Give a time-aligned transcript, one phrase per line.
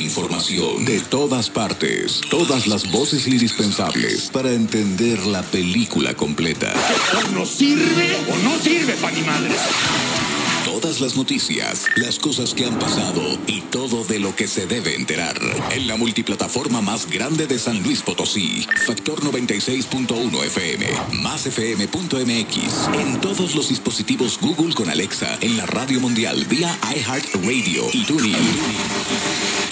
[0.00, 6.72] información de todas partes, todas las voces indispensables para entender la película completa.
[7.32, 9.54] ¿No sirve o no sirve para mi madre?
[10.64, 14.94] Todas las noticias, las cosas que han pasado y todo de lo que se debe
[14.94, 15.38] enterar.
[15.72, 20.86] En la multiplataforma más grande de San Luis Potosí, Factor 96.1 FM,
[21.22, 27.84] más FM.mx, en todos los dispositivos Google con Alexa, en la radio mundial vía iHeartRadio
[27.92, 29.29] y TuneIn.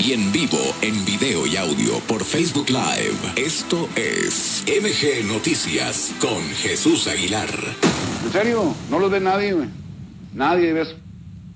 [0.08, 3.34] Y en vivo, en video y audio por Facebook Live.
[3.36, 7.50] Esto es MG Noticias con Jesús Aguilar.
[8.24, 8.74] ¿En serio?
[8.88, 9.68] No lo ve nadie, güey.
[10.32, 10.96] Nadie, ¿ves?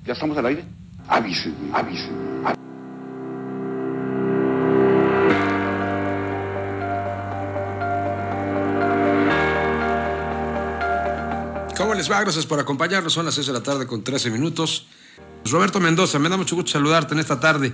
[0.05, 0.65] ¿Ya estamos al aire?
[1.09, 2.13] Avisen, avisen.
[11.75, 12.21] ¿Cómo les va?
[12.21, 13.15] Gracias por acompañarnos.
[13.15, 14.89] Son las 6 de la tarde con 13 minutos.
[15.51, 17.73] Roberto Mendoza, me da mucho gusto saludarte en esta tarde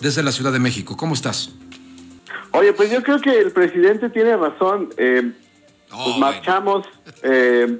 [0.00, 0.96] desde la Ciudad de México.
[0.96, 1.50] ¿Cómo estás?
[2.52, 4.90] Oye, pues yo creo que el presidente tiene razón.
[4.96, 5.32] Eh,
[5.94, 6.86] pues marchamos
[7.22, 7.78] eh,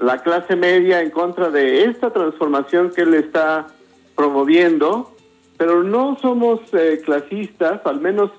[0.00, 3.66] la clase media en contra de esta transformación que él está
[4.14, 5.14] promoviendo,
[5.56, 8.30] pero no somos eh, clasistas, al menos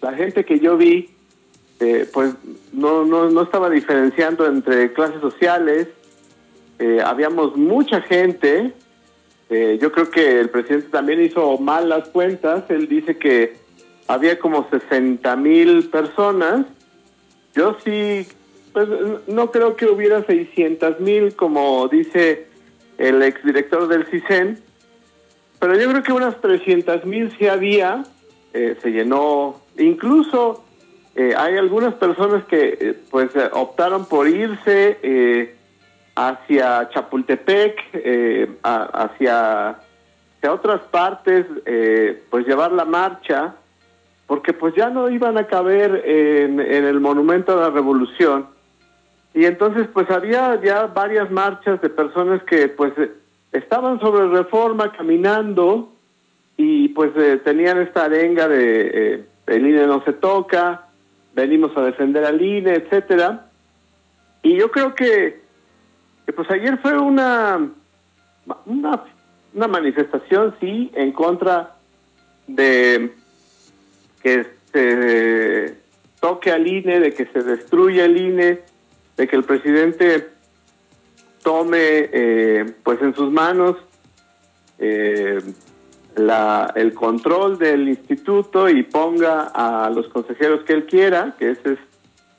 [0.00, 1.10] la gente que yo vi,
[1.80, 2.34] eh, pues
[2.72, 5.88] no, no, no estaba diferenciando entre clases sociales,
[7.04, 8.74] habíamos mucha gente,
[9.48, 13.56] yo creo que el presidente también hizo mal las cuentas, él dice que
[14.08, 16.66] había como 60 mil personas,
[17.54, 18.26] yo sí
[18.76, 18.88] pues
[19.26, 22.46] no creo que hubiera 600 mil, como dice
[22.98, 24.60] el exdirector del CISEN,
[25.58, 28.04] pero yo creo que unas 300 mil sí había,
[28.52, 30.62] eh, se llenó, incluso
[31.14, 35.54] eh, hay algunas personas que eh, pues optaron por irse
[36.16, 37.78] hacia Chapultepec,
[38.62, 41.46] hacia, hacia, otras partes,
[42.30, 43.54] pues llevar la marcha,
[44.26, 48.48] porque pues ya no iban a caber en, en el Monumento a la Revolución
[49.36, 52.94] y entonces pues había ya varias marchas de personas que pues
[53.52, 55.92] estaban sobre reforma caminando
[56.56, 60.86] y pues eh, tenían esta arenga de eh, el INE no se toca,
[61.34, 63.50] venimos a defender al INE, etcétera.
[64.42, 65.42] Y yo creo que,
[66.32, 67.68] pues ayer fue una,
[68.66, 69.04] una,
[69.54, 71.76] una manifestación, sí, en contra
[72.46, 73.12] de
[74.22, 75.76] que se
[76.20, 78.60] toque al INE, de que se destruya el INE,
[79.16, 80.28] de que el presidente
[81.42, 83.76] tome eh, pues en sus manos
[84.78, 85.40] eh,
[86.16, 91.72] la, el control del instituto y ponga a los consejeros que él quiera, que esa
[91.72, 91.78] es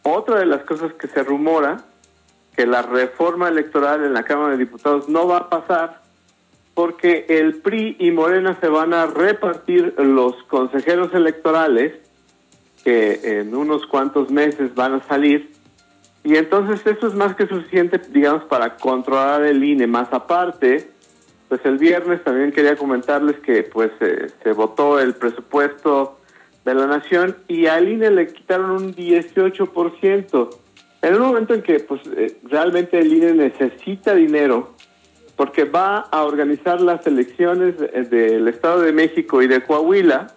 [0.03, 1.85] otra de las cosas que se rumora,
[2.57, 6.01] que la reforma electoral en la Cámara de Diputados no va a pasar
[6.73, 11.93] porque el PRI y Morena se van a repartir los consejeros electorales
[12.83, 15.51] que en unos cuantos meses van a salir
[16.27, 19.87] y entonces eso es más que suficiente, digamos, para controlar el INE.
[19.87, 20.89] Más aparte,
[21.47, 26.19] pues el viernes también quería comentarles que pues eh, se votó el presupuesto
[26.65, 30.49] de la nación y al INE le quitaron un 18%.
[31.01, 34.73] En un momento en que pues eh, realmente el INE necesita dinero
[35.35, 40.33] porque va a organizar las elecciones del Estado de México y de Coahuila,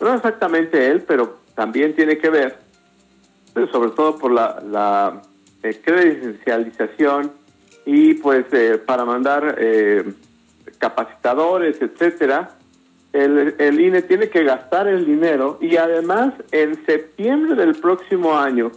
[0.00, 2.58] no exactamente él, pero también tiene que ver
[3.70, 5.22] sobre todo por la, la
[5.62, 7.32] eh, credencialización
[7.84, 10.04] y pues eh, para mandar eh,
[10.78, 12.56] capacitadores, etcétera,
[13.12, 18.72] el, el INE tiene que gastar el dinero y además en septiembre del próximo año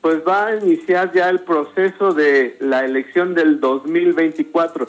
[0.00, 4.86] pues va a iniciar ya el proceso de la elección del 2024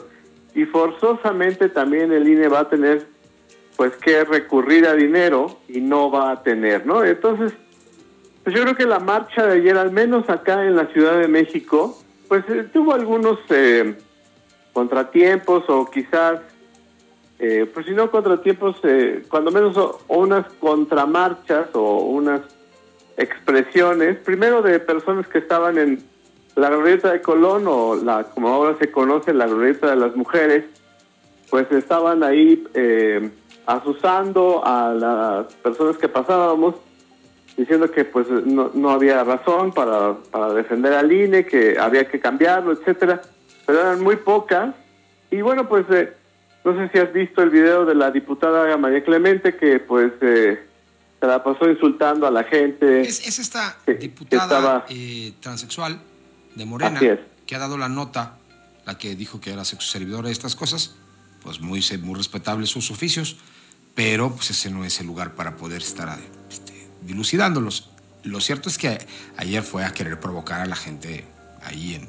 [0.54, 3.06] y forzosamente también el INE va a tener
[3.76, 7.04] pues que recurrir a dinero y no va a tener, ¿no?
[7.04, 7.52] Entonces,
[8.42, 11.28] pues yo creo que la marcha de ayer, al menos acá en la Ciudad de
[11.28, 11.96] México,
[12.26, 13.96] pues eh, tuvo algunos eh,
[14.72, 16.40] contratiempos o quizás,
[17.38, 18.76] eh, pues si no contratiempos,
[19.28, 19.76] cuando menos
[20.08, 22.40] unas contramarchas o unas
[23.18, 26.02] expresiones, primero de personas que estaban en
[26.54, 30.64] la glorieta de Colón o la como ahora se conoce la glorieta de las mujeres,
[31.50, 32.64] pues estaban ahí
[33.66, 36.76] asusando a las personas que pasábamos
[37.56, 42.20] diciendo que pues no, no había razón para, para defender al INE, que había que
[42.20, 43.20] cambiarlo, etcétera,
[43.66, 44.74] pero eran muy pocas.
[45.30, 46.12] Y bueno, pues eh,
[46.64, 50.67] no sé si has visto el video de la diputada María Clemente que pues eh,
[51.20, 53.02] se la pasó insultando a la gente.
[53.02, 56.00] Es, esta diputada eh, transexual
[56.54, 57.00] de Morena
[57.46, 58.36] que ha dado la nota,
[58.84, 60.96] la que dijo que era sexo servidora de estas cosas,
[61.42, 63.38] pues muy, muy respetables sus oficios
[63.98, 66.08] pero pues ese no es el lugar para poder estar
[66.48, 66.72] este,
[67.02, 67.90] dilucidándolos.
[68.22, 68.96] Lo cierto es que
[69.36, 71.24] ayer fue a querer provocar a la gente
[71.64, 72.08] ahí en,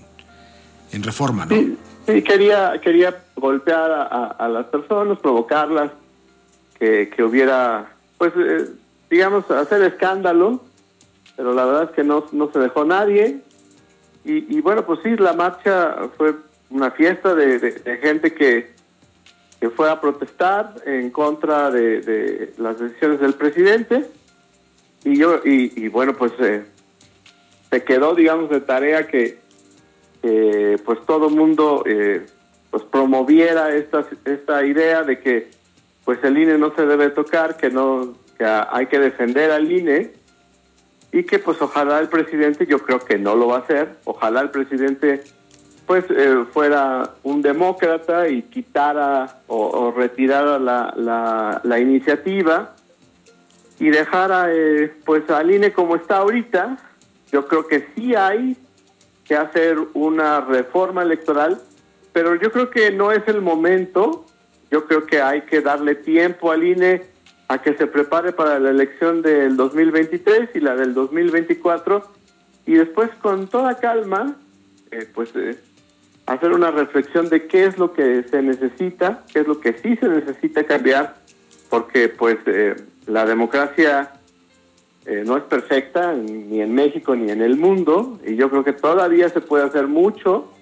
[0.91, 1.55] en Reforma, ¿no?
[2.05, 5.89] Sí, quería, quería golpear a, las personas, provocarlas,
[6.77, 8.69] que, que hubiera, pues, eh,
[9.09, 10.61] digamos, hacer escándalo,
[11.35, 13.39] pero la verdad es que no, no se dejó nadie.
[14.25, 16.35] Y, y bueno, pues sí, la marcha fue
[16.69, 18.79] una fiesta de gente que,
[19.59, 24.05] que fue a protestar en contra de, las decisiones del presidente
[25.03, 26.65] y yo y, bueno pues eh,
[27.69, 29.39] se quedó digamos de tarea que
[30.85, 32.25] pues todo mundo eh,
[32.71, 35.49] pues promoviera esta esta idea de que
[36.05, 40.13] pues el INE no se debe tocar que no que hay que defender al INE
[41.11, 44.41] y que pues ojalá el presidente yo creo que no lo va a hacer ojalá
[44.41, 45.23] el presidente
[45.89, 46.05] pues
[46.53, 52.75] fuera un demócrata y quitara o, retirara la, la, iniciativa
[53.79, 56.77] y dejara eh, pues al INE como está ahorita,
[57.31, 58.55] yo creo que sí hay
[59.23, 61.59] que hacer una reforma electoral,
[62.13, 64.27] pero yo creo que no es el momento,
[64.69, 67.01] yo creo que hay que darle tiempo al INE
[67.49, 72.03] a que se prepare para la elección del 2023 y la del 2024
[72.65, 74.37] y después con toda calma
[74.91, 75.59] eh, pues eh,
[76.29, 79.95] hacer una reflexión de qué es lo que se necesita, qué es lo que sí
[79.95, 81.15] se necesita cambiar,
[81.69, 82.75] porque pues eh,
[83.07, 84.11] la democracia
[85.07, 88.73] eh, no es perfecta ni en México ni en el mundo, y yo creo que
[88.73, 90.53] todavía se puede hacer mucho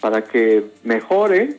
[0.00, 1.58] para que mejore,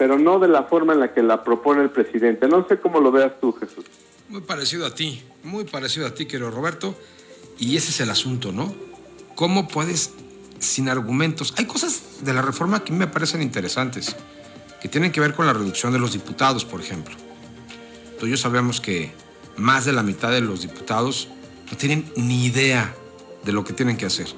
[0.00, 2.48] pero no de la forma en la que la propone el presidente.
[2.48, 3.84] No sé cómo lo veas tú, Jesús.
[4.30, 6.94] Muy parecido a ti, muy parecido a ti, querido Roberto,
[7.58, 8.74] y ese es el asunto, ¿no?
[9.34, 10.14] ¿Cómo puedes
[10.58, 11.52] sin argumentos.
[11.58, 14.16] Hay cosas de la reforma que me parecen interesantes,
[14.80, 17.14] que tienen que ver con la reducción de los diputados, por ejemplo.
[18.18, 19.12] Todos sabemos que
[19.58, 21.28] más de la mitad de los diputados
[21.70, 22.94] no tienen ni idea
[23.44, 24.28] de lo que tienen que hacer.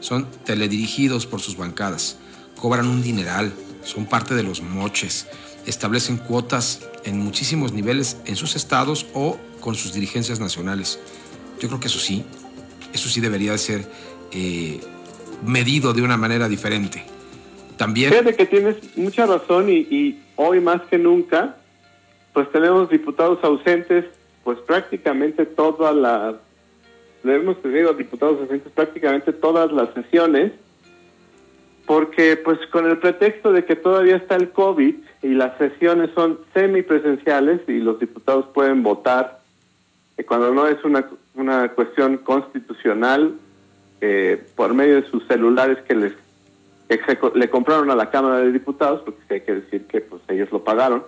[0.00, 2.18] Son teledirigidos por sus bancadas,
[2.60, 3.52] cobran un dineral,
[3.84, 5.28] son parte de los moches,
[5.66, 10.98] establecen cuotas en muchísimos niveles en sus estados o con sus dirigencias nacionales.
[11.60, 12.24] Yo creo que eso sí,
[12.92, 13.86] eso sí debería de ser
[14.32, 14.80] eh,
[15.44, 17.04] medido de una manera diferente.
[17.76, 18.10] También...
[18.10, 21.56] Fíjate que tienes mucha razón y, hoy más que nunca,
[22.32, 24.04] pues tenemos diputados ausentes,
[24.42, 26.34] pues prácticamente todas las,
[27.24, 30.52] hemos tenido diputados ausentes prácticamente todas las sesiones,
[31.86, 36.38] porque pues con el pretexto de que todavía está el COVID y las sesiones son
[36.54, 39.40] semipresenciales y los diputados pueden votar
[40.16, 43.34] eh, cuando no es una, una cuestión constitucional
[44.00, 46.12] eh, por medio de sus celulares que les
[47.34, 50.62] le compraron a la Cámara de Diputados, porque hay que decir que pues ellos lo
[50.62, 51.02] pagaron,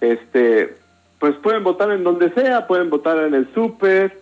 [0.00, 0.76] este,
[1.18, 4.20] pues pueden votar en donde sea, pueden votar en el súper,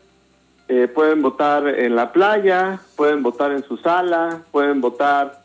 [0.69, 5.42] eh, pueden votar en la playa, pueden votar en su sala, pueden votar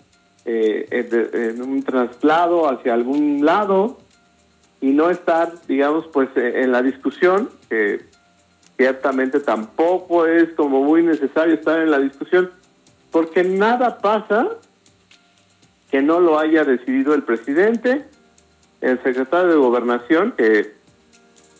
[0.49, 0.87] eh,
[1.33, 3.97] en, un traslado hacia algún lado
[4.79, 8.05] y no estar, digamos, pues en la discusión, que
[8.77, 12.49] ciertamente tampoco es como muy necesario estar en la discusión,
[13.11, 14.47] porque nada pasa
[15.91, 18.05] que no lo haya decidido el presidente,
[18.79, 20.75] el secretario de Gobernación, que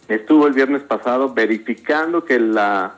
[0.07, 2.95] estuvo el viernes pasado verificando que la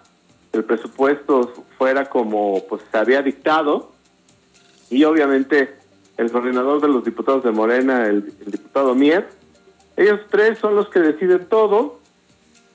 [0.54, 3.92] el presupuesto fuera como pues se había dictado,
[4.92, 5.79] y obviamente
[6.20, 9.30] el coordinador de los diputados de Morena, el, diputado Mier,
[9.96, 12.00] ellos tres son los que deciden todo,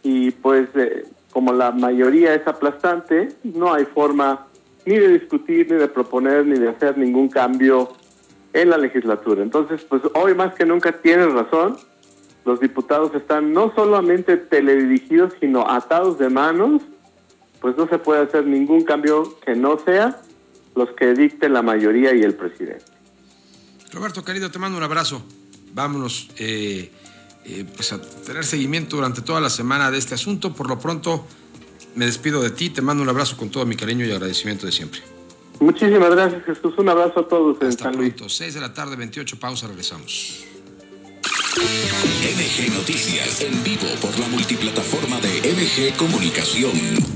[0.02, 4.46] y pues eh, como la mayoría es aplastante, no hay forma
[4.86, 7.90] ni de discutir, ni de proponer, ni de hacer ningún cambio
[8.54, 9.42] en la legislatura.
[9.42, 11.76] Entonces, pues hoy más que nunca tienes razón,
[12.46, 16.80] los diputados están no solamente teledirigidos, sino atados de manos,
[17.60, 20.18] pues no se puede hacer ningún cambio que no sea
[20.74, 22.93] los que dicte la mayoría y el presidente.
[23.94, 25.22] Roberto, querido, te mando un abrazo.
[25.72, 26.28] Vámonos.
[26.36, 26.90] Eh
[27.46, 30.54] eh, pues a tener seguimiento durante toda la semana de este asunto.
[30.54, 31.26] Por lo pronto,
[31.94, 34.72] me despido de ti, te mando un abrazo con todo mi cariño y agradecimiento de
[34.72, 35.02] siempre.
[35.60, 36.74] Muchísimas gracias, Jesús.
[36.78, 37.60] Un abrazo a todos.
[37.62, 38.28] Hasta pronto.
[38.28, 40.44] 6 de la tarde, 28 pausa, regresamos.
[41.56, 47.13] MG Noticias en vivo por la multiplataforma de MG Comunicación.